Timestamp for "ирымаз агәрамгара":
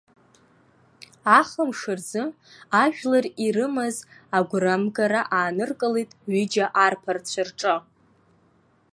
3.45-5.21